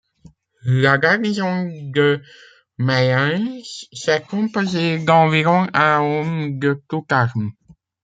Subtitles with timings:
[0.65, 2.23] La garnison de
[2.79, 7.51] Mayence se composait d'environ à hommes de toutes armes.